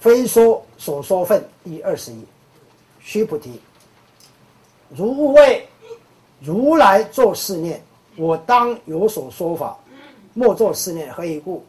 [0.00, 2.24] 非说所说分一二十一，
[3.00, 3.60] 须菩提，
[4.88, 5.68] 如为
[6.40, 7.82] 如来作是念：
[8.16, 9.78] 我当有所说法，
[10.32, 11.12] 莫作是念。
[11.12, 11.62] 何以故？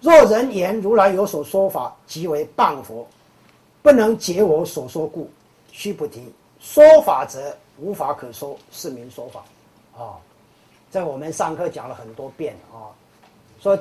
[0.00, 3.06] 若人言如来有所说法，即为谤佛，
[3.82, 5.30] 不能解我所说故。
[5.70, 9.44] 须菩提，说法者无法可说，是名说法。
[10.02, 10.16] 啊，
[10.90, 12.88] 在我们上课讲了很多遍啊，
[13.60, 13.78] 说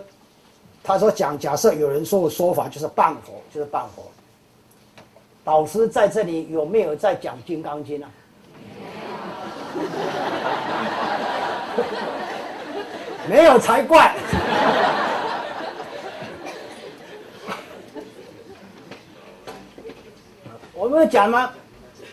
[0.86, 4.04] 他说讲，假设有人说的说法就是谤佛，就是谤佛。
[5.44, 8.10] 导师在这里有没有在讲《金刚经》啊？
[13.28, 14.14] 没有才怪。
[20.76, 21.52] 我们讲吗？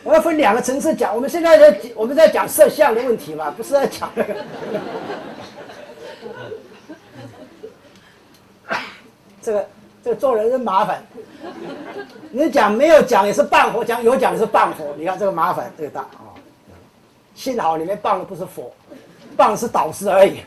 [0.02, 1.14] 我要分两个层次讲。
[1.14, 4.10] 我们现在在我们在讲色相的问题嘛，不是在讲。
[9.42, 9.68] 这个
[10.02, 11.04] 这个做人真麻烦。
[12.30, 14.94] 你讲没有讲也是半佛，讲有讲也是半佛。
[14.96, 16.32] 你看这个麻烦这个大啊！
[17.34, 18.72] 幸好里面棒的不是佛，
[19.36, 20.38] 谤是导师而已。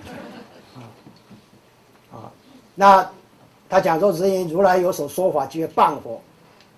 [2.12, 2.32] 啊，
[2.74, 3.08] 那
[3.70, 6.22] 他讲说，人言如来有所说法，即为谤佛，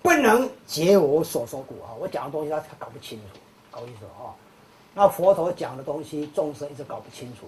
[0.02, 1.94] 不能解我所说故啊！
[2.00, 4.34] 我讲的东西他他搞不清楚，搞意思啊？
[4.94, 7.46] 那佛陀讲的东西，众生一直搞不清楚。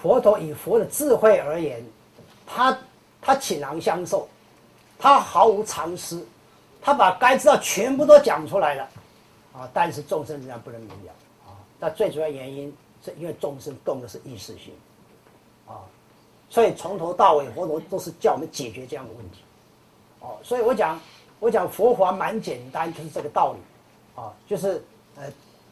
[0.00, 1.84] 佛陀以佛的智慧而言，
[2.46, 2.76] 他
[3.24, 4.28] 他倾囊相授，
[4.98, 6.24] 他毫无常识。
[6.86, 8.88] 他把该知道全部都讲出来了，
[9.54, 9.66] 啊！
[9.72, 11.12] 但是众生仍然不能明了，
[11.46, 11.56] 啊！
[11.80, 12.70] 那最主要原因
[13.02, 14.74] 是因为众生动的是意识心，
[15.66, 15.80] 啊！
[16.50, 19.38] 所以从头到尾佛陀都是叫我们解决这样的问题，
[20.20, 20.36] 哦！
[20.42, 21.00] 所以我讲
[21.40, 24.30] 我讲佛法蛮简单，就是这个道理，啊！
[24.46, 24.84] 就是
[25.16, 25.24] 呃，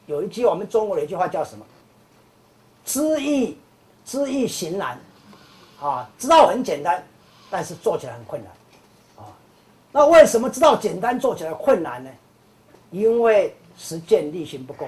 [0.07, 1.67] 有一句我们中国的一句话叫什么？
[2.87, 3.59] 知易
[4.07, 4.99] 知易行难，
[5.79, 6.09] 啊！
[6.19, 7.07] 知道很简单，
[7.53, 8.51] 但是做起来很困难。
[9.19, 9.29] 啊
[9.93, 12.11] 那为什么知道简单做起来困难呢？
[12.91, 14.87] 因为实践力行不够，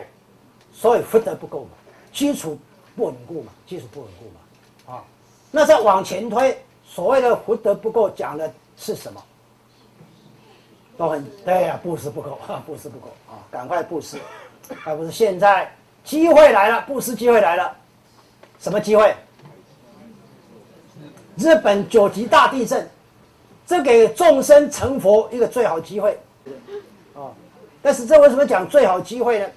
[0.72, 1.70] 所以福德不够嘛，
[2.10, 2.58] 基础
[2.96, 5.04] 不稳固嘛，基础不稳固嘛，啊，
[5.50, 9.22] 那再往前推，所谓的福德不够，讲的是什么？
[10.96, 14.18] 都很对呀，布施不够， 布施不够啊，赶快布施，
[14.84, 15.70] 而不是现在
[16.02, 17.76] 机会来了，布施机会来了，
[18.58, 19.14] 什么机会？
[21.36, 22.88] 日本九级大地震。
[23.66, 26.18] 这给众生成佛一个最好机会，
[27.14, 27.32] 啊！
[27.80, 29.48] 但是这为什么讲最好机会呢？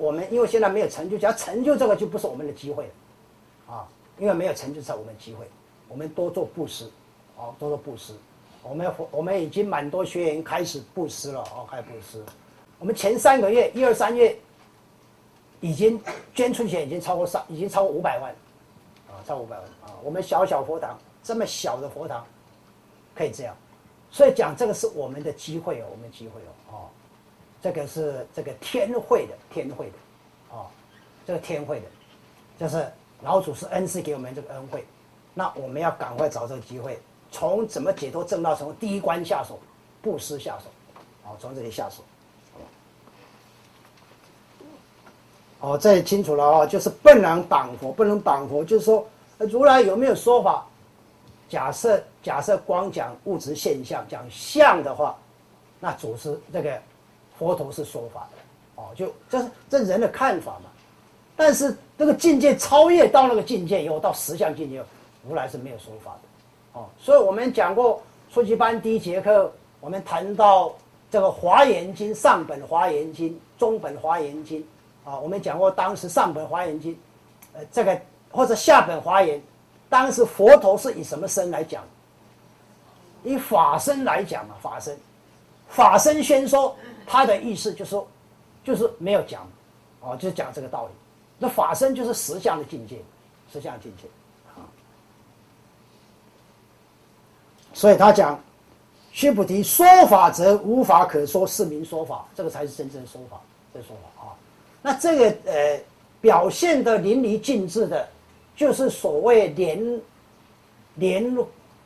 [0.00, 3.86] 我们因为现在没有成就，只要成就这个就不是我们的机会了，啊！
[4.18, 5.46] 因为没有成就才我们的机会，
[5.86, 6.86] 我们多做布施，
[7.36, 8.14] 哦，多做布施。
[8.62, 12.24] 我们我们已经蛮多学员开始布施了，哦，开始布施。
[12.78, 14.34] 我们前三个月，一二三月，
[15.60, 16.00] 已经
[16.34, 18.34] 捐出钱已经超过上，已经超过五百万，
[19.18, 19.90] 啊，超五百万啊！
[20.02, 22.24] 我们小小佛堂，这么小的佛堂。
[23.14, 23.56] 可以这样，
[24.12, 26.88] 所以讲这个是我们的机会哦，我们机会哦，哦，
[27.60, 29.94] 这个是这个天会的，天会的，
[30.50, 30.66] 哦，
[31.26, 31.86] 这个天会的，
[32.60, 32.88] 就是
[33.20, 34.86] 老祖师恩赐给我们这个恩惠，
[35.34, 36.96] 那我们要赶快找这个机会，
[37.32, 39.58] 从怎么解脱正道，从第一关下手，
[40.00, 40.66] 布施下手，
[41.24, 42.04] 哦，从这里下手，
[45.60, 49.04] 哦，这也清楚了哦，就是不能绑佛，不能绑佛，就是说
[49.38, 50.64] 如来有没有说法？
[51.48, 55.16] 假设假设光讲物质现象讲相的话，
[55.80, 56.78] 那祖师这个
[57.38, 60.70] 佛陀是说法的，哦，就这是这人的看法嘛。
[61.34, 64.82] 但是这个境界超越到那个境界以后，到实相境界，
[65.26, 66.86] 如来是没有说法的，哦。
[67.00, 70.72] 所以我们讲过初级班第一节课，我们谈到
[71.10, 74.66] 这个华严经上本华严经中本华严经，
[75.08, 76.98] 啊，我们讲过当时上本华严经，
[77.54, 77.98] 呃，这个
[78.30, 79.40] 或者下本华严。
[79.88, 81.82] 当时佛陀是以什么身来讲？
[83.24, 84.98] 以法身来讲嘛，法身，
[85.66, 86.76] 法身宣说，
[87.06, 88.06] 他的意思就是说，
[88.62, 89.48] 就是没有讲，
[90.00, 90.92] 哦，就讲这个道理。
[91.38, 93.02] 那法身就是实相的境界，
[93.50, 94.06] 实相境界
[94.48, 94.60] 啊。
[97.72, 98.38] 所以他讲，
[99.10, 103.40] 须菩提说法则无法可说，是名说法，这个才是真正的说法，
[103.72, 104.36] 这说法啊。
[104.82, 105.80] 那这个呃，
[106.20, 108.08] 表现的淋漓尽致的。
[108.56, 110.00] 就是所谓莲
[110.96, 111.36] 莲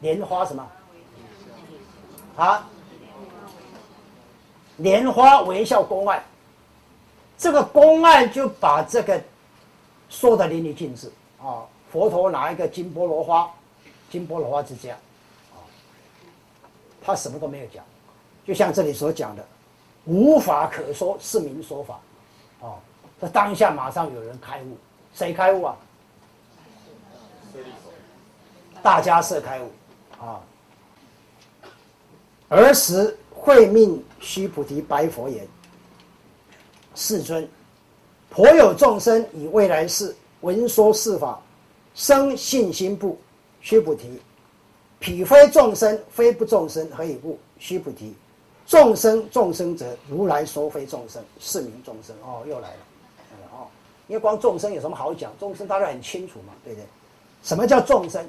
[0.01, 0.67] 莲花什么
[2.35, 2.67] 啊？
[4.79, 6.25] 莲花微笑公案，
[7.37, 9.23] 这个公案就把这个
[10.09, 11.13] 说的淋漓尽致
[11.43, 11.69] 啊！
[11.91, 13.53] 佛陀拿一个金菠萝花，
[14.11, 14.95] 金菠萝花之家
[15.53, 15.61] 啊，
[17.05, 17.85] 他什么都没有讲，
[18.47, 19.45] 就像这里所讲的，
[20.07, 22.01] 无法可说是名说法
[22.63, 22.79] 哦！
[23.21, 24.77] 这当下马上有人开悟，
[25.15, 25.77] 谁开悟啊？
[28.83, 29.71] 大家是开悟，
[30.21, 30.41] 啊，
[32.49, 35.47] 儿时会命须菩提白佛言
[36.97, 37.49] ：“世尊，
[38.29, 41.41] 颇有众生以未来世闻说是法，
[41.95, 43.17] 生信心不？
[43.61, 44.21] 须菩提，
[44.99, 47.39] 彼非众生，非不众生，何以故？
[47.61, 48.17] 须菩提，
[48.67, 52.15] 众生众生者，如来说非众生，是名众生。
[52.23, 52.77] 哦，又来了，
[53.53, 53.67] 哦，
[54.07, 55.33] 因为光众生有什么好讲？
[55.39, 56.87] 众生大家很清楚嘛，对不对？
[57.43, 58.25] 什么叫众生？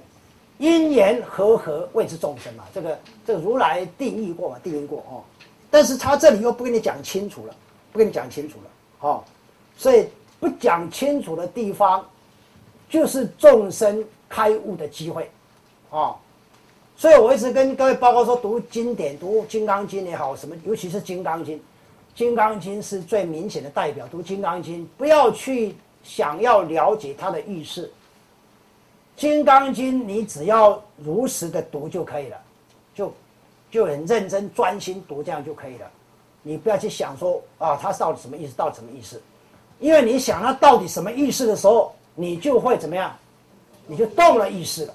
[0.60, 5.24] 因缘和合谓之众生嘛，这个这个如来定义过嘛，定义过哦。
[5.70, 7.56] 但是他这里又不跟你讲清楚了，
[7.92, 9.24] 不跟你讲清楚了，哦，
[9.76, 10.08] 所以
[10.40, 12.06] 不讲清楚的地方，
[12.88, 15.30] 就是众生开悟的机会，
[15.90, 16.16] 啊，
[16.96, 21.58] 所以我一直跟各位报告说，读经典，读《金刚经》也好，什么，尤其是《金刚经》，
[22.16, 24.08] 《金刚经》是最明显的代表。
[24.08, 27.92] 读《金刚经》，不要去想要了解它的意思。
[29.22, 32.38] 《金刚经》，你只要如实的读就可以了，
[32.96, 33.14] 就
[33.70, 35.92] 就很认真专心读，这样就可以了。
[36.42, 38.54] 你不要去想说啊，它到底什么意思？
[38.56, 39.22] 到底什么意思？
[39.80, 43.14] 因为你想它到底什么意思的时候，你就会怎么样？
[43.88, 44.94] 你就动了意识了，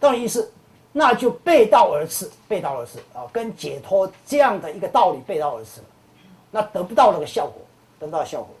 [0.00, 0.46] 动了意识，
[0.92, 5.80] 那就背道而驰，背道而驰啊，跟解脱这样的一个道理背道而驰，
[6.50, 7.62] 那得不到那个效果，
[7.98, 8.54] 得不到效果。